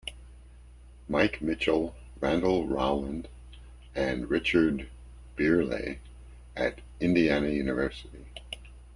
[1.07, 3.27] Mike Mitchell, Randall Rowland,
[3.93, 4.89] and Richard
[5.37, 5.99] Bihrle
[6.55, 8.25] at Indiana University.